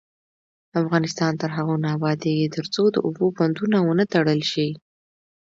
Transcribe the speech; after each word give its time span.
افغانستان 0.81 1.31
تر 1.41 1.49
هغو 1.57 1.75
نه 1.83 1.89
ابادیږي، 1.97 2.47
ترڅو 2.55 2.83
د 2.91 2.97
اوبو 3.05 3.25
بندونه 3.37 3.77
ونه 3.81 4.05
تړل 4.13 4.41
شي. 4.51 4.69